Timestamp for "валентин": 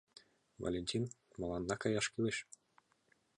0.63-1.03